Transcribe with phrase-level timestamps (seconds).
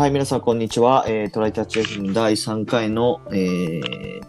[0.00, 1.04] はい、皆さん、こんにちは。
[1.08, 4.20] えー、トライタッチ FM 第3回の、えー、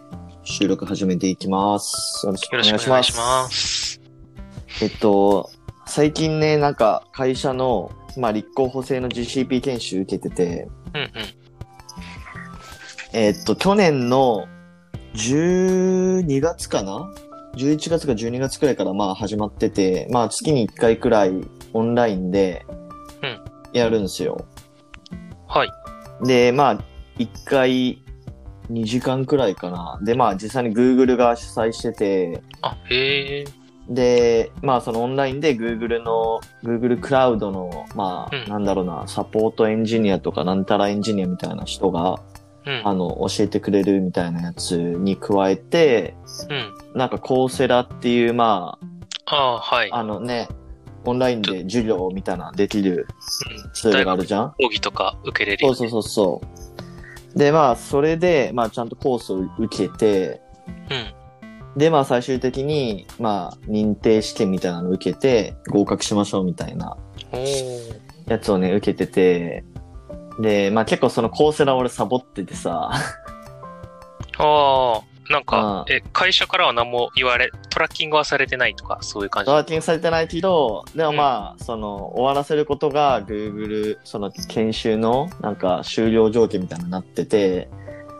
[0.42, 2.26] 収録始めていきます。
[2.26, 3.16] よろしくお願いします。
[3.16, 3.98] ます。
[4.82, 5.50] えっと、
[5.86, 11.10] 最近ね、なんか、会社の、まあ、立候補制の GCP 研修受けてて、うんうん。
[13.14, 14.46] えっと、去年の
[15.14, 17.10] 12月かな
[17.56, 21.32] ?11 月か12月くらいからまあ始まってて、まあ月に1回くらい
[21.72, 22.66] オンラインで
[23.22, 23.40] うん
[23.72, 24.44] やるんですよ。
[25.52, 26.26] はい。
[26.26, 26.78] で、まあ、
[27.18, 28.02] 1回
[28.70, 29.98] 2時間くらいかな。
[30.02, 33.44] で、まあ実際に Google が主催してて、あ、へえ。
[33.88, 42.20] で、まあそのオンラインで Google の、Google クラウドの、まあ、うんなんだろうな、サポートエンジニアとかなんたらエンジニアみたいな人が、
[42.64, 42.82] うん。
[42.84, 46.14] あの、教えてくれるみたいなやつに加えて、
[46.48, 46.98] うん。
[46.98, 48.78] なんかコーセラっていう、ま
[49.26, 49.92] ああ、はい。
[49.92, 50.48] あ、あのね、
[51.04, 53.06] オンラインで授業みたいなできる
[53.66, 53.72] うん。
[53.72, 54.50] ツールがあるじゃん？
[54.52, 55.76] 講義とか受けれるよ、ね。
[55.76, 56.40] そうそうそ
[57.34, 57.38] う。
[57.38, 60.40] で、まあ、それで、まあ、ちゃんとコースを受けて、
[60.90, 61.78] うん。
[61.78, 66.96] で、まあ、最終的に、まあ、認定試験みたいなのを受けて、合格しましょうみたいな。
[68.26, 69.64] やつをね、受けてて、
[70.38, 72.90] で、まあ結構そのコーセラ俺サボっててさ、
[74.38, 79.46] ああ、なんあか、ーえ、会社からは何も言われ、トラッキングはされてないとか、そういう感じ。
[79.46, 87.68] トラッキングされてないけど、でもまあ、その、終わらせることが Google、その研修のなんか終了条件みたいになってて、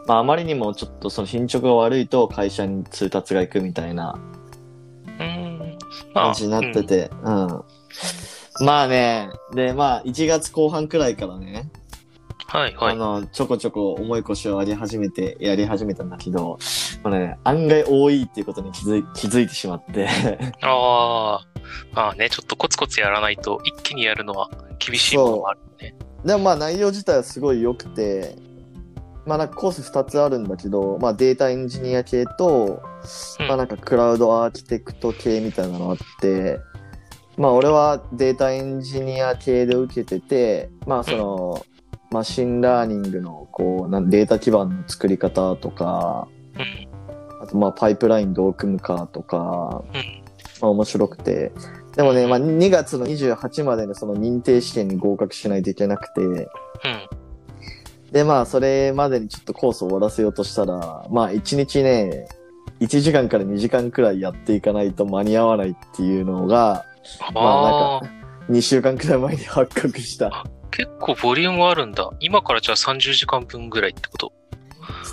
[0.07, 4.19] まああまりにもちょっとその進捗が悪いと会社に通達が行くみたいな。
[6.15, 7.65] 感じになってて、うん。
[8.65, 11.82] まあね、でまあ1月後半くらいからね、うん。
[12.53, 12.93] はいはい。
[12.93, 16.59] あの、ちょこちょこ重い腰を上げ始めて、やり始めたんだけど、
[17.03, 20.07] これね、案外多いっていうことに気づい気づいてしまって、
[20.61, 21.47] ああ。
[21.95, 25.95] まあね、ちょっとコツコツやらないと、一気にやるのは厳しいものもあるね。
[26.27, 28.37] でもまあ内容自体はすごい良くて、
[29.25, 32.83] まあなんかコース2つあるんだけど、まあデータエンジニア系と、
[33.41, 36.61] うんまあなんかクラウドアーキテクト系みたいなのあって、
[37.39, 41.65] まあ俺はデータエンジニア系で受けてて、まあその、
[42.13, 46.29] machine learning のこう、なんデータ基盤の作り方とか、
[47.41, 49.83] あとまあパイプラインどう組むかとか、
[50.61, 51.53] まあ面白くて、
[51.97, 56.49] でもね、まあ2月の28までのその認定試験に合格しないといけなくて、
[58.13, 62.29] で、まあ、それまでにちょっとコースを終わらせようとしたら、まあ、1日ね、
[62.81, 66.85] 1時間から2時間くらいやっていかないと間に合わないっていうのが、
[67.33, 68.11] ま、あなん
[68.49, 70.45] か、2週間くらい前に発覚した。
[70.73, 72.11] 結構ボリュームあるんだ。
[72.21, 74.33] 今からじゃあ30時間分ぐらいってこと？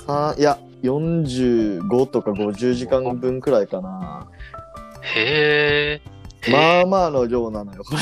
[0.08, 4.28] さいや、45とか50時間分くらいかな。
[5.02, 6.50] へえ。
[6.50, 7.96] へまえあまあの量なのよ、こ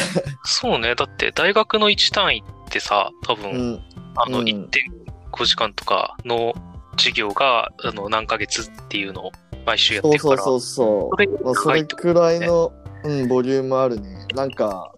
[0.46, 0.96] そうね。
[0.96, 3.58] だって大学の1単位ってさ、多分、れ。
[3.58, 3.84] うん。
[4.16, 6.54] あのうん1.5時間とかの
[6.98, 9.32] 授業が、あの、何ヶ月っていうのを
[9.66, 10.38] 毎週やってるから。
[10.44, 11.16] そうそうそうそう。
[11.16, 12.72] それまあそれくらいの、
[13.04, 14.28] うん、ボリュームあるね。
[14.36, 14.94] なんか、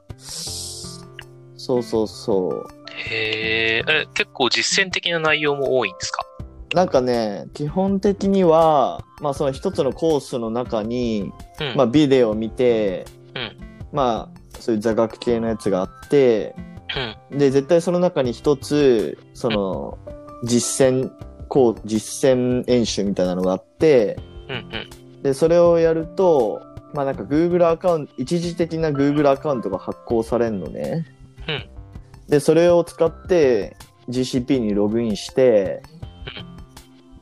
[1.69, 2.65] そうそうそう。
[2.95, 3.83] へえ。
[3.87, 6.23] え、結構実践的な内容も多いんですか？
[6.73, 11.31] なんかね、基本的には、まあその一つのコースの中に、
[11.61, 11.77] うん。
[11.77, 13.57] まあビデオを見て、うん
[13.91, 16.55] まあそういう座学系のやつがあって、
[17.31, 17.37] うん。
[17.37, 19.99] で、絶対その中に一つ、その、
[20.43, 21.11] 実践、
[21.49, 24.17] こう、実践演習みたいなのがあって、
[24.49, 24.55] うん。
[24.55, 25.21] うん。
[25.21, 26.63] で、それをやると、
[26.95, 31.05] まあなんか Google アカウント、一時的な Google アカウントが発行されるのね。
[31.49, 31.79] うん
[32.29, 33.75] で、それを使って
[34.07, 35.81] GCP にログインして、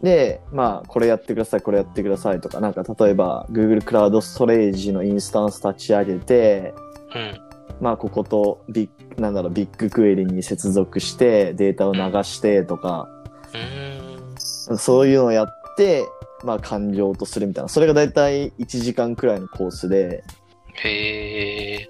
[0.04, 6.74] で、まあ、これやってください、これやってくださいとか、なんか例えば Google クラウドストレージのインスタンス立ち上げて、
[7.16, 7.40] うん。
[7.80, 13.08] まあ、こことビッ、なんだろう、ビッグクエリに接続して、データを流してとか、
[13.54, 14.78] うーん。
[14.78, 16.06] そういうのをやって、
[16.44, 17.70] まあ、完了とするみたいな。
[17.70, 20.24] それがだいたい1時間くらいのコースで、
[20.84, 21.90] へえ。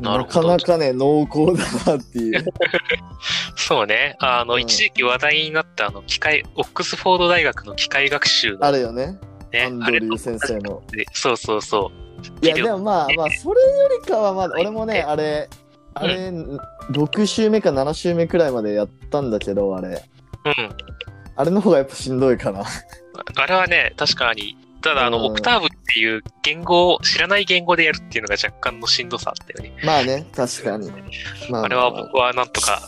[0.00, 1.56] なるなほどかなかね、濃厚
[1.86, 2.44] だなっていう。
[3.56, 4.16] そうね。
[4.20, 9.18] あの、うん一時期話題になった、あの、機械、オックスフォード大学の機械学習のあるよね。
[9.52, 10.82] ねアン、ドリュー先生の。
[10.92, 11.90] でそうそうそ
[12.40, 12.46] う。
[12.46, 15.48] いや、でもまあまあ、それよりかはまだ、俺もね、あれ、
[15.94, 19.88] あれ、6週目か7週目くらいまでやったんだけど、あれ。
[20.44, 20.68] うん。
[21.36, 22.64] あれの方がやっぱしんどいかな。
[23.36, 29.76] あれはね、確かに、ただあの、うんオクターブっていう言語を、知らない言語でやるっていうのが若干のしんどさあったよね。
[29.84, 30.90] まあね、確かに。
[31.48, 32.80] まあ、あれは僕はなんとか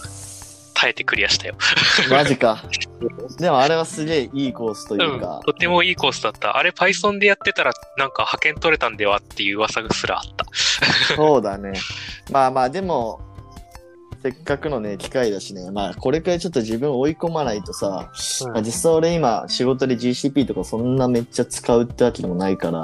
[0.75, 1.55] 耐えてクリアしたよ。
[2.11, 2.62] マジか。
[3.38, 5.41] でもあれはすげえいいコースとういうんか。
[5.46, 6.56] とてもいいコースだった。
[6.56, 10.44] あれ Python でやってたらなんか派遣取れたんではっていう噂すらあった。
[11.14, 11.73] そうだね。
[12.31, 13.20] まあまあ、でも、
[14.25, 18.11] せっかくのね、機会だしね、まあ、これくらいちょっと自分を追い込まないとさ、
[18.47, 22.81] うんまあ、実際俺今仕事で GCP とかそんなめっちゃ使うってわけでもないから、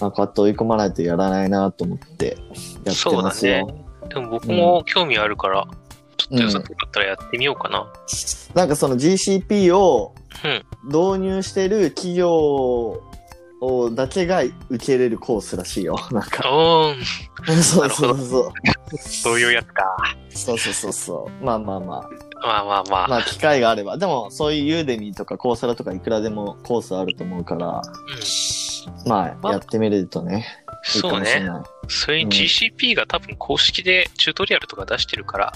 [0.00, 2.32] まあ、こうやって追い込まないとやらないなと思ってや
[2.80, 3.66] ってそうだますよ。
[3.68, 3.84] ね。
[4.08, 5.68] でも僕も興味あるから、
[6.16, 7.86] ちょっとよさそうだったらやってみようかな。
[8.54, 13.00] なんかその GCP をうん導入してる企業
[13.60, 15.96] をだけが受けれるコースらしいよ。
[16.12, 16.50] なんか。
[16.50, 18.52] おー、そうそうそう。
[18.98, 19.84] そういうやつか。
[20.30, 21.44] そうそうそうそう。
[21.44, 23.04] まあまあままあまあまあ。
[23.04, 23.08] あ。
[23.08, 23.98] まあ機会があれば。
[23.98, 30.46] でもそういうユーデミーとかコーサラとかいくらでもコースあると思うから、うん、まあまあやってみるとね。
[30.94, 31.42] いいかそうね。
[31.88, 35.52] それに GCP が多分公式でチュートリアルとか出してるから、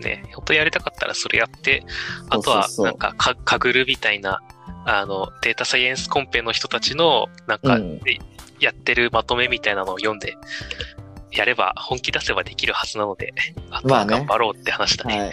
[0.00, 1.84] ね、本当やりたかったらそれやって、
[2.28, 4.42] あとはなんかか、かぐるみたいな、
[4.86, 8.18] あの、データサイエンスコンペの人たちの、なんか、うんで
[8.58, 10.34] やってるまとめみたいなのを読んで、
[11.30, 13.34] やれば、本気出せばできるはずなので、
[13.70, 15.18] あとはまあね頑張ろうって話だね。
[15.18, 15.32] はい。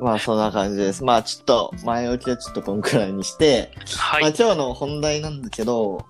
[0.00, 1.02] まあそんな感じです。
[1.02, 4.22] まあちょっと前置きはちょっとこんくらいにして、はい。
[4.22, 6.06] まあ今日の本題なんだけど、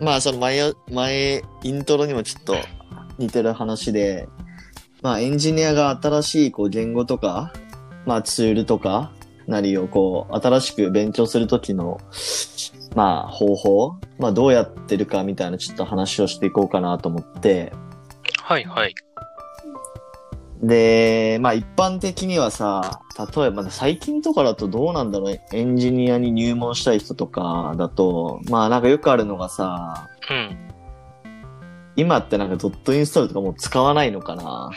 [0.00, 2.56] まあその前、前、イントロにもちょっと
[3.18, 4.28] 似てる話で、
[5.02, 7.52] まあエンジニアが新しいこう言語とか、
[8.06, 9.12] まあツールとか
[9.48, 11.98] なりをこう新しく勉強するときの、
[12.94, 17.72] まあ方法、まあどうやってるかみたいなちょっと話をしていこうかなと思って、
[18.36, 18.94] はいはい。
[20.62, 23.00] で、まあ一般的にはさ、
[23.34, 30.68] 例えば最近とかだとどうなんだろう、エンジニアに入門したい人とかだと、まあなんかよくあるのがさ、うん。
[31.96, 34.70] 今ってなんかドットインストールとかもう使わないのかな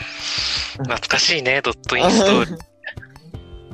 [0.72, 2.58] 懐かしいね、ドットインストール。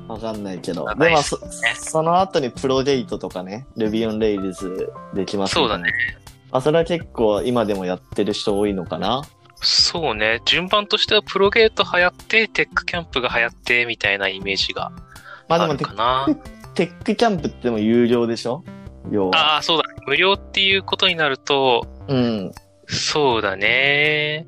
[0.09, 0.85] わかんないけど。
[0.85, 5.93] まあで、まあそ、の後にプロゲートとかね、Ruby on Rails できますそうだね。
[6.51, 9.23] まあそれは結構今でもやってる人多いのかな
[9.57, 10.41] そうね。
[10.47, 14.93] 順番としてはプロゲート流行って、テックキャンプが流行って、みたいなイメージがあ
[15.49, 16.27] まあでもテるかな。
[16.75, 18.65] テックキャンプってでも有料でしょ？
[19.11, 19.37] 要は。
[19.37, 19.85] ああ、そうだ。
[20.07, 22.53] 無料っていうことになると、うん。
[22.87, 24.47] そうだね。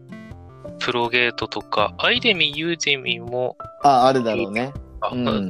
[0.79, 4.73] プロゲートとか、アイデミ、ユーデミも、あ、あるだろうね。
[5.01, 5.49] あうん。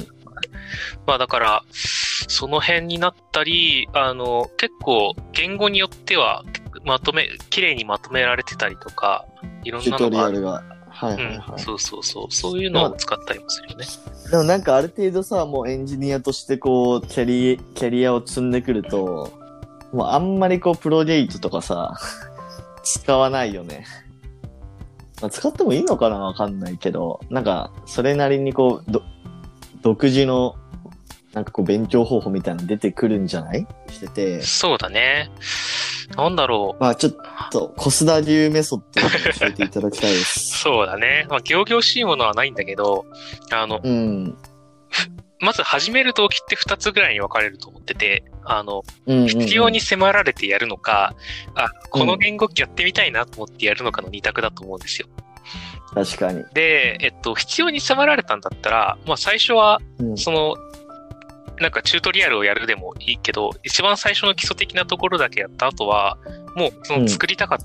[1.06, 6.44] まあだから、その辺になったり、あの、結構言語によっては、
[6.85, 9.26] まとめ、綺麗にまとめられてたりとか、
[9.64, 10.32] いろんなのがある。
[10.32, 10.52] リアルが。
[10.88, 11.61] はいはいうん、はい。
[11.61, 12.26] そうそうそう。
[12.31, 13.87] そういうのを使ったりもするよね。
[14.31, 19.32] でもなんかある程度さ、もうエンジニアとしてこう、キャリ、キャリアを積んでくると、
[19.93, 21.96] もうあんまりこう、プロゲートとかさ、
[22.82, 23.87] 使わないよね。
[25.20, 26.19] まあ、使ってもいいのかな？
[26.19, 29.03] わかんないけど、なんか、それなりにこう、ど、
[29.82, 30.56] 独自の、
[31.32, 33.67] なんかこう、勉強方法みたいなの出てくるんじゃない？
[33.91, 35.31] してて、そうだね。
[36.17, 36.82] なんだろう。
[36.82, 37.17] まあちょっ
[37.53, 40.59] と、コスダ流メソッドを教えていただきたいです。
[40.59, 41.27] そうだね。
[41.29, 43.06] まあ、行々しいものはないんだけど、
[43.53, 44.37] あの、うん。
[45.43, 51.15] まず始める動機って2つぐらいに分かれると思ってて、あの、うんうんうん必要に迫られてやるのか、
[51.55, 55.06] あ、この言語やってみたいなと思ってやるのかの二択だと思うんですよ。
[55.94, 56.44] 確かに。
[56.54, 60.16] で、えっと、必要に迫られたんだったら、まあ最初は、うん。
[60.16, 60.56] その、
[61.60, 66.16] なんかチュートリアルをやるでもいいけど、一番最初の基礎的なところだけやった後は、
[66.56, 67.58] もうその作りたか、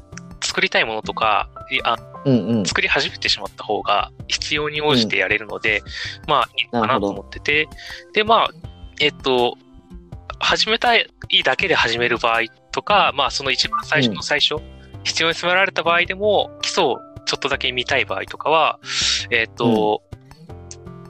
[0.44, 1.96] 作りたいものとか、いあ
[2.26, 2.66] うんうん。
[2.66, 5.82] 作り始めてしまった方が必要に応じてやれるので、
[6.28, 7.68] まあいいのかなと思ってて、
[8.14, 8.50] で、まあ、
[9.00, 9.58] えっと、
[10.40, 11.08] 始めたい
[11.44, 14.56] だけで始める場合とか、まあその一番最初の最初、
[15.04, 18.80] 必要に迫られた場合でも、基礎をちょっとだけ見たい場合とかは、
[19.30, 20.04] えっと、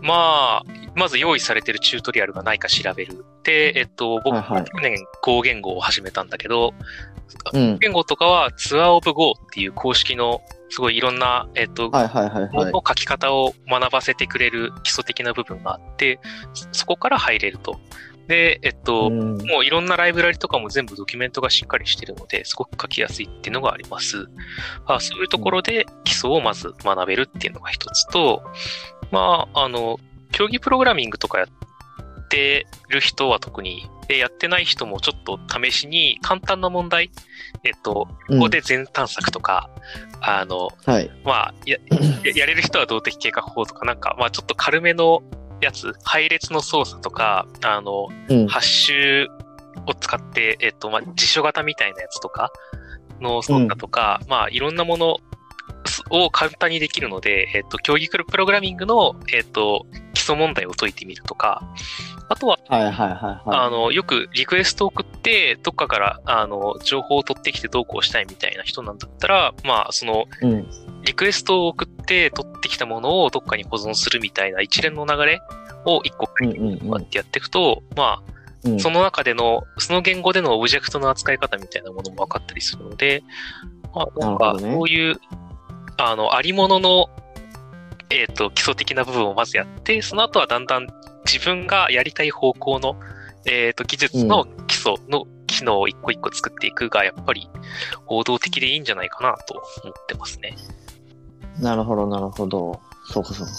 [0.02, 0.64] まあ、
[0.96, 3.26] まず用意されてるチュートリアルがないか調べる。
[3.44, 6.74] で、えっと、僕、はいはい去年 Go 言語を始めたんだけど、
[7.54, 7.78] うん。
[7.80, 12.72] 言語とかはツアーオブ Go っていう公式のすごいいろんな、えっと、はいはいはいはい。
[12.72, 16.20] の書き方を学ばせてくれる基礎的な部分があって、
[16.54, 17.80] そそこから入れると。
[18.28, 24.28] で、えっと、うんもういろんなライブラリとかも全部ドキュメントがしっかりしてるので、すごく書きやすいっていうのがあります。
[24.86, 28.44] あそういうところで基礎をまず学べるっていうのが一つと、
[29.12, 30.00] まあ、あの、
[30.32, 37.12] 競技プログラミングとかやってる人は特に、で、やってない人もちょっと試しに簡単な問題、
[37.64, 39.70] えっと、ここで全探索とか、
[40.22, 41.12] あの、はい。
[41.24, 41.78] まあ、や、
[42.24, 45.24] ややれる人は動的計画法とか、なんか、まあちょっと軽めの
[45.62, 48.48] やつ、配列の操作とか、あの、うん。
[48.48, 49.28] ハッシュ
[49.88, 52.52] を使って、えっと、まあ辞書型みたいなやつとか
[53.22, 55.18] の操作とか、まあいろんなもの
[56.10, 61.62] を簡単にできるので、えっと、競技プログラミングの、えっと、基礎問題を解いてみるとか、
[62.28, 63.42] あとは、はいはいはいはい。
[63.46, 70.68] あの、よくリクエストを送って、どっかから、あの、情報を取ってきてどうこうしたいみたいな人なんだったら、まあ、その、うん。
[71.06, 75.40] リクエストを送って取ってきたものをどっかに保存するみたいな一連の流れ
[75.86, 78.22] を一個ってやっていくと、ま
[78.66, 78.76] うん。
[78.78, 83.24] あ、その中での、その言語でのオブジェクトの扱い方みたいなものも分かったりするので、
[83.94, 85.16] まあ、なんか、なるほどねそういう、
[85.98, 87.10] あの、ありものの、
[88.10, 90.88] えっ、と、基礎的な部分をまずやって、その後はだんだん
[91.26, 93.00] 自分がやりたい方向の、
[93.46, 97.50] えっ、と、技術の基礎の機能を一個一個作っていくが、やっぱり
[98.08, 100.56] 王道的でいいんじゃないかなと思ってますね。
[101.60, 102.80] なるほどなるほど。
[103.06, 103.54] そうかそうか。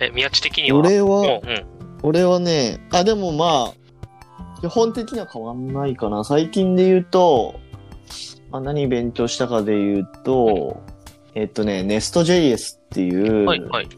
[0.00, 0.78] え、宮地的には？
[0.78, 1.64] 俺は、もう、うん。
[2.02, 3.74] 俺はね、あ、でもまあ、
[4.60, 6.24] 基本的には変わんないかな。
[6.24, 7.58] 最近で言うと、
[8.50, 10.82] まあ、何勉強したかで言うと、
[11.34, 13.88] えっとね、Nest.js っていう、はい、はい。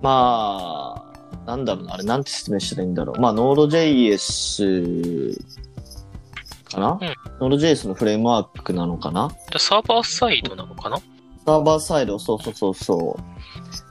[0.00, 1.16] まあ、
[1.46, 3.20] なんだろうな、あれなんて説明したらいいんだろう。
[3.20, 5.38] まあ、Node.js
[6.72, 6.98] かな、
[7.40, 9.28] うん ?Node.js のフレームワークなのかな？
[9.28, 10.96] じゃあサーバーサイドなのかな？
[11.46, 13.16] サーバーサイド、そうそうそうそ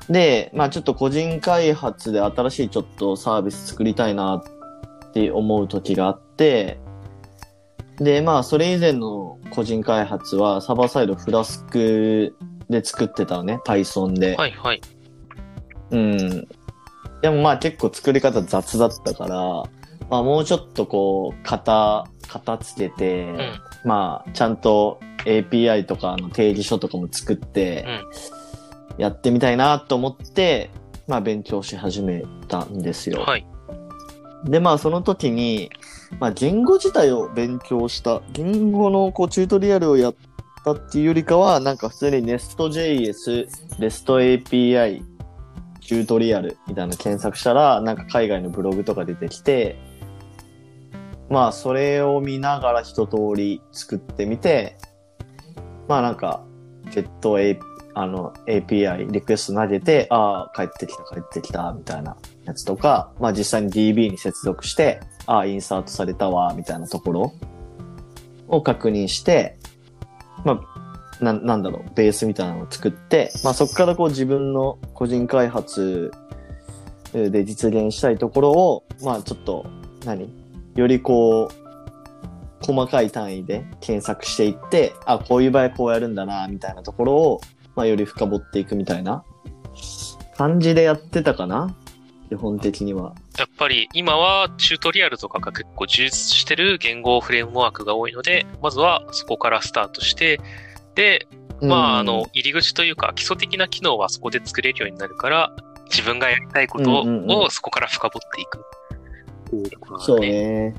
[0.09, 0.13] う。
[0.13, 4.43] で、まあちょっと個人開発で新しいちょっとサービス作りたいなっ
[5.13, 6.79] て思う時があって、
[7.97, 12.35] で、まあそれ以前の個人開発はサーバーサイドフラスク
[12.69, 14.35] で作ってたのね、Python で。
[14.35, 14.81] はい、はい。
[15.91, 16.47] うん。
[17.21, 19.63] でもまあ結構作り方雑だったから、
[20.09, 23.39] まあもうちょっとこう、型、型つけて、うん。
[23.85, 27.85] まあちゃんと API とかの定義書とかも作って、
[28.97, 30.69] やってみたいなと思って、
[31.07, 33.21] まあ勉強し始めたんですよ。
[33.21, 33.45] はい。
[34.45, 35.69] で、まあその時に、
[36.19, 40.15] まあ言語自体を勉強した、言語のこうチュートリアルをやっ
[40.63, 43.47] たっていうよりかは、なんか普通に Nest.js、
[43.79, 45.01] REST API、
[45.81, 49.77] チュートリアルみたいなの検索したら、なんか海外のブログとか出てきて、
[51.29, 54.77] まあそれを見ながら一通り作ってみて、
[55.87, 56.43] まあなんか、
[56.93, 57.59] ゲット A、
[57.93, 67.33] あの API、リクエスト投げて、ああ、帰ってきた、帰ってきた、みたいなやつとか、まあ実際に DB に接続して、ああ、インサートされたわ、みたいなところ
[68.47, 69.57] を確認して、
[70.45, 70.61] ま
[71.19, 76.11] あ、な、なんだろう、ベースみたいなのを作って、まあそこからこう自分の個人開発
[77.13, 79.65] で実現したいところを、まあちょっと、
[80.05, 80.48] 何？
[80.75, 87.41] よりこう、細かい単位で検索していって、あ、こういう場合こうやるんだな、みたいなところを、
[87.75, 89.23] まあより深掘っていくみたいな
[90.35, 91.75] 感じでやってたかな
[92.29, 93.13] 基本的には。
[93.37, 100.39] やっぱり今はチュートリアルとかが結構充実してる言語フレームワークが多いので、まずはそこからスタートして、
[100.95, 101.27] で、
[101.61, 105.51] まあ、あの、入り口というか基礎的な機能はそこで作れるようになるから、
[105.89, 108.63] 自分がやりたいことをそこから深掘っていく。
[109.99, 110.75] そうね。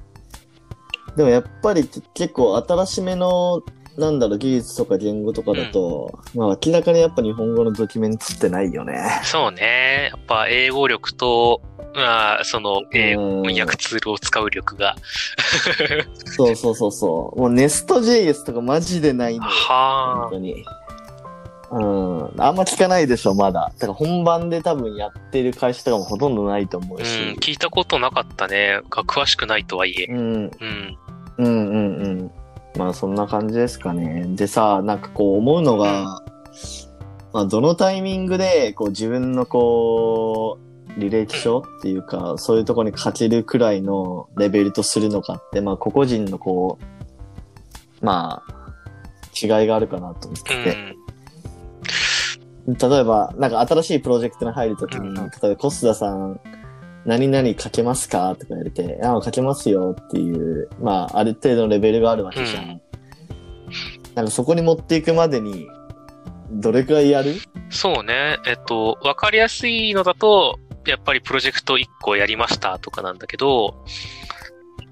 [1.16, 3.62] でもやっぱり結構新しめの、
[3.98, 9.20] なんだろう、技術とか言語とかだと、まあ明らかにやっぱ日本語のドキュメントってないよね。
[9.24, 10.10] そうね。
[10.12, 11.60] やっぱ英語力と、
[11.94, 14.94] まあ、その、英語うん翻訳ツールを使う力が。
[16.24, 17.40] そうそうそうそう。
[17.40, 19.50] もう Nest.js とかマジでないのよ。
[19.50, 20.64] は本当に。
[21.70, 22.42] うん。
[22.42, 23.72] あんま聞かないでしょ、まだ。
[23.78, 26.98] だから本番で多分やってる会社とかもほとんどないと思あ。
[26.98, 27.32] ううし。
[27.32, 28.80] ん、聞いたことなかったね。
[28.90, 30.06] が詳しくないとはいえ。
[30.06, 30.18] うん。
[30.18, 30.50] うん。
[31.38, 32.30] うんうんうん。
[32.76, 34.24] まあそんな感じですかね。
[34.30, 36.22] でさ、なんかこう思うのが、
[37.32, 40.58] まあどのタイミングでこう自分のこ
[40.96, 46.78] う、履歴書っていうか、そういうところに書けるくらいのレベルとするのかって、まあ個々人のこ
[48.02, 48.60] う、まあ、
[49.40, 50.74] 違いがあるかなと思ってて。
[50.74, 50.96] うん。
[52.74, 56.40] 例えば、なんか新しいプロジェクトに入るときに、うん例えばコスダさん、
[57.06, 62.64] 何々書けますかとか言われて、ああ、書けますよっていう、まあ、ある程度のレベルがあるわけじゃん。
[62.64, 62.80] うん
[64.14, 65.68] なんかそこに持っていくまでに、
[66.50, 67.36] どれくらいやる？
[67.70, 68.38] そうね。
[68.44, 73.84] えっと、わかりやすいのだと、やっぱりプロジェクト1個やりましたとかなんだけど、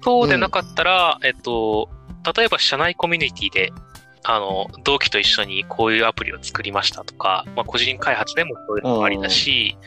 [0.01, 1.89] そうでなかったら、えっと、
[2.33, 3.73] 例えば社内コミュニティで、
[4.23, 9.77] あの、同期と一緒にこういうアプリを作りましたとか、まあ、個人開発でもそういうのもありだし、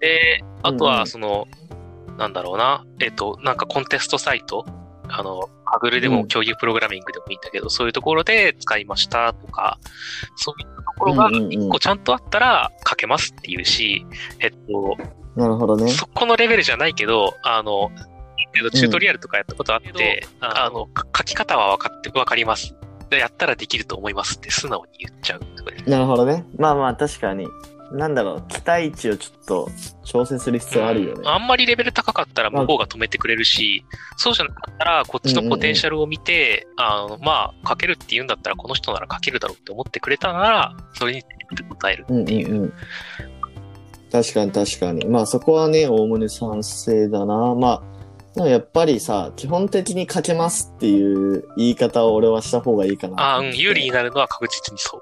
[0.00, 1.46] で、あとうんうんはその、
[2.18, 4.64] なんだろうな、えっと、なんかコンテストサイト、
[5.08, 9.78] あの、ハグルでもうん共有プログラミングでもいいんだけど、そういうところで使いましたとか、
[10.36, 14.04] そういったところがうんうんうん1個ちゃんとあったら書けますっていうし、
[14.40, 14.96] えっと、
[15.36, 15.88] なるほどね。
[15.90, 17.90] そこのレベルじゃないけど、あの、
[18.72, 22.74] チュートリアルとかやったことあって、あの、か書き方は分かって、分かります。
[23.10, 25.90] でやったらできると思いますって素直に言っちゃう。
[25.90, 26.44] なるほどね。
[26.56, 27.46] まあまあ確かに。
[27.92, 29.68] なんだろう、期待値をちょっと
[30.04, 31.12] 調整する必要あるよね。
[31.16, 33.84] うんあんまりレベル高かったら向こうが止めてくれるし、
[34.16, 41.24] そうじゃなかったら、こっちのポテンシャルを見て、あの、まあ、かけるって言うんだったら、この人ならかけるだろうって思ってくれたなら、それに
[41.68, 42.50] 答えるうんっていう。
[42.50, 42.72] うんうん。
[44.12, 45.06] 確かに確かに。
[45.06, 47.54] まあそこはね、おおむね賛成だな。
[47.56, 47.82] まあ、
[48.34, 53.20] でもやっぱりさ、基本的にかけますっていう言い方を俺はした方がいいかな。
[53.20, 55.00] ああ、うん、有利になるのは確実にそう。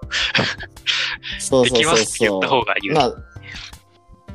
[1.38, 1.78] そうそうそうそう。
[1.78, 2.96] できますって言った方が有利。
[2.96, 3.14] まあ、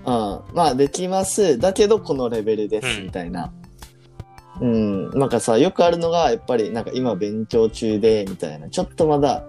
[0.05, 0.55] うん。
[0.55, 1.57] まあ、できます。
[1.57, 3.51] だけど、このレベルです、うんみたいな。
[4.62, 5.09] うん。
[5.12, 8.69] なんかさ、よくあるのが、やっぱり、なんか今勉強中で、みたいな。
[8.69, 9.43] ちょっとまだ、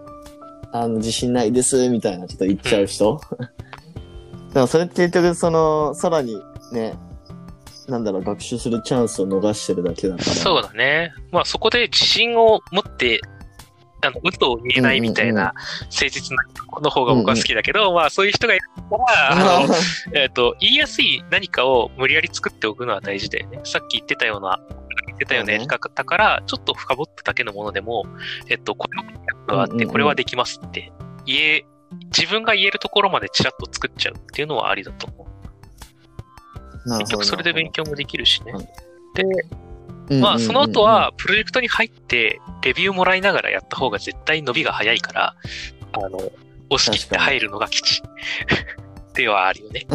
[0.72, 3.20] あの、自信ないです、みたいな、ちょっと言っちゃう人。
[4.54, 6.40] でも、それって結局、その、さらに、
[6.72, 6.94] ね、
[7.88, 10.24] なんだろう、学習するチャンスを逃してるだけだから。
[10.24, 11.12] そうだね。
[11.30, 13.20] まあそこで自信を持って、
[14.02, 15.54] あの、嘘を言えないみたいな
[15.90, 19.74] 誠実な子の方が僕は好きだけど、まあそういう人がいるから、あの、
[20.18, 23.60] えっ、と、言いやすい何かを無理やり作っておくのは大事だよね。
[23.64, 24.60] さっき言ってたような、
[25.06, 28.04] 言ってたようなやり方から、ちょっと深掘っただけのものでも、
[28.48, 30.92] えっと、これがあって、うんうんうんこれはできますって、
[31.26, 31.64] 言え、
[32.16, 35.33] 自分が言えるところまでちらっと作っちゃうっていうのはありだと思う。
[36.84, 38.64] 結局それで勉強もできるしねうん。
[39.14, 45.34] で、まあ、その後うんは、プロジェクトに入って、レビューもらいながらやった方が絶対伸びが早いから、
[45.92, 46.18] あの、
[46.70, 48.02] 押し切って入るのが吉。
[49.14, 49.86] ではあるよね。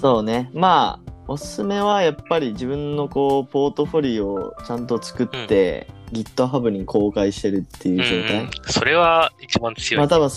[0.00, 0.50] そうね。
[0.54, 8.40] まあ、おすすめはやっぱり自分のこう、ポートフォリオをちゃんと作って、GitHub に公開してるっていう状態。
[8.40, 9.98] うん、それは一番強い。
[9.98, 10.30] まあ多分、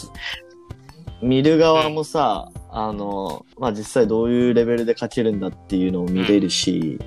[1.22, 7.00] 見る側もさ、あの、まあ実際どういうレベルで書けるんだっていうのを見れるし、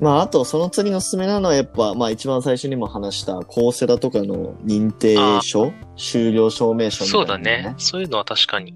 [0.00, 7.74] まああとその次のおすすめなのはやっぱ、まあ一番最初にも話したコーセラとかの認定書終了証明書みたいな、そうだね。。
[7.76, 8.74] そういうのは確かに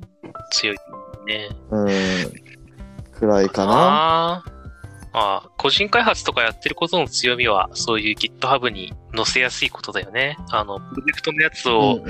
[0.51, 0.77] 強い
[1.27, 1.49] ね。
[1.71, 1.89] うん。
[3.13, 4.45] くらいかな。
[5.15, 10.37] まあ、個人開発とかやってることの強みは、そういう GitHub に載せやすいことだよね。
[10.51, 12.05] あの、プロジェクトのやつを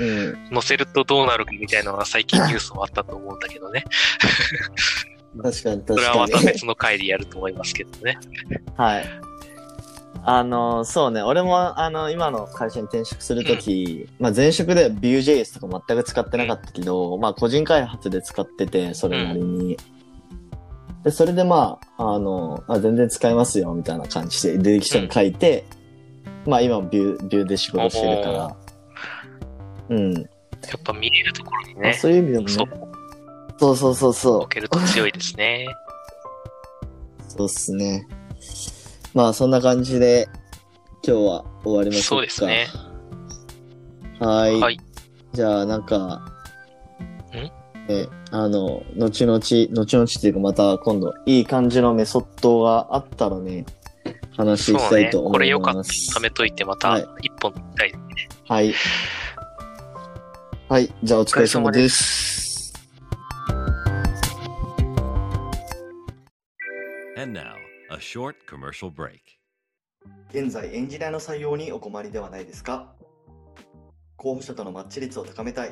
[0.51, 3.85] 載せるとどうなるかみたいなのは最近ニュースもあったと思うんだけどね。
[5.39, 6.31] 確かにそれは確かに。
[6.33, 8.17] また別の回でやると思いますけどね。
[8.75, 9.05] はい。
[10.23, 19.77] あの、そうね、俺も、あの、今の会社に転職するとき、まあ前職では Vue.js とか全く使ってなかったけど、まあ個人開発で使ってて、それなりに。
[21.05, 25.63] で、それでまあ、あの、あ全然使えますよ、みたいな感じで、履歴書に書いて、
[26.47, 28.57] まあ今も Vue、Vue で仕事してるから、
[29.89, 30.13] うん。
[30.15, 32.67] やっぱ見えるところにまあね、そういう意味でもね、そう、
[33.59, 34.49] そうそうそうそう置。
[34.49, 35.67] けると強いですね。
[37.29, 38.07] そうっすね。
[39.13, 40.27] まあそんな感じで
[41.07, 42.03] 今日は終わりましょか。
[42.07, 42.67] そううですね。
[44.19, 44.59] はい。
[44.59, 44.79] はい
[45.33, 46.34] じゃあなんか、
[47.87, 53.65] え、あの、後々、後々っていうかまた今度いい感じのメソッドがあったらね、
[54.35, 54.89] 話し。
[54.89, 55.31] たいと思います。
[55.33, 57.93] これよかったら貯めといて、またはい一本たい。
[58.47, 58.73] はい。
[60.67, 60.93] はい。
[61.03, 62.73] じゃあお疲れ様です。
[67.17, 67.55] And now,
[67.91, 69.19] a short commercial break.
[70.31, 72.93] 現在エンジニアの採用にお困りではないですか？
[74.17, 75.71] 候補者とのマッチ率を高めたい、